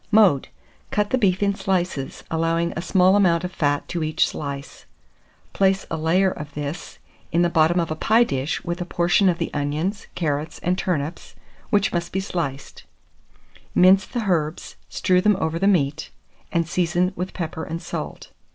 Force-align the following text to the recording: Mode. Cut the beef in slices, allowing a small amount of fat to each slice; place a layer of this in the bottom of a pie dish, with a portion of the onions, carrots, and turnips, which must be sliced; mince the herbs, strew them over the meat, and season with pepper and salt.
Mode. 0.09 0.47
Cut 0.89 1.11
the 1.11 1.17
beef 1.19 1.43
in 1.43 1.53
slices, 1.53 2.23
allowing 2.31 2.73
a 2.75 2.81
small 2.81 3.15
amount 3.15 3.43
of 3.43 3.51
fat 3.51 3.87
to 3.89 4.01
each 4.03 4.27
slice; 4.27 4.87
place 5.53 5.85
a 5.91 5.95
layer 5.97 6.31
of 6.31 6.55
this 6.55 6.97
in 7.31 7.43
the 7.43 7.51
bottom 7.51 7.79
of 7.79 7.91
a 7.91 7.95
pie 7.95 8.23
dish, 8.23 8.63
with 8.63 8.81
a 8.81 8.85
portion 8.85 9.29
of 9.29 9.37
the 9.37 9.51
onions, 9.53 10.07
carrots, 10.15 10.57
and 10.63 10.75
turnips, 10.75 11.35
which 11.69 11.93
must 11.93 12.11
be 12.11 12.19
sliced; 12.19 12.83
mince 13.75 14.07
the 14.07 14.23
herbs, 14.25 14.75
strew 14.89 15.21
them 15.21 15.37
over 15.39 15.59
the 15.59 15.67
meat, 15.67 16.09
and 16.51 16.67
season 16.67 17.11
with 17.15 17.35
pepper 17.35 17.63
and 17.63 17.79
salt. 17.79 18.31